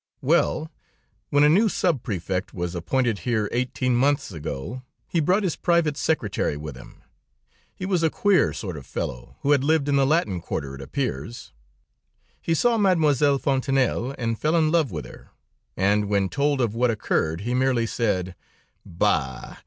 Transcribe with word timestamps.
"Well, 0.23 0.71
when 1.29 1.43
a 1.43 1.47
new 1.47 1.69
sub 1.69 2.01
prefect 2.01 2.55
was 2.55 2.73
appointed 2.73 3.19
here 3.19 3.47
eighteen 3.51 3.95
months 3.95 4.31
ago, 4.31 4.81
he 5.07 5.19
brought 5.19 5.43
his 5.43 5.55
private 5.55 5.95
secretary 5.95 6.57
with 6.57 6.75
him. 6.75 7.03
He 7.75 7.85
was 7.85 8.01
a 8.01 8.09
queer 8.09 8.51
sort 8.51 8.77
of 8.77 8.87
fellow, 8.87 9.35
who 9.41 9.51
had 9.51 9.63
lived 9.63 9.87
in 9.87 9.97
the 9.97 10.07
Latin 10.07 10.41
Quarter, 10.41 10.73
it 10.73 10.81
appears. 10.81 11.53
He 12.41 12.55
saw 12.55 12.79
Mademoiselle 12.79 13.37
Fontanelle, 13.37 14.15
and 14.17 14.39
fell 14.39 14.55
in 14.55 14.71
love 14.71 14.89
with 14.89 15.05
her, 15.05 15.29
and 15.77 16.09
when 16.09 16.29
told 16.29 16.61
of 16.61 16.73
what 16.73 16.89
occurred, 16.89 17.41
he 17.41 17.53
merely 17.53 17.85
said: 17.85 18.33
'Bah! 18.83 19.57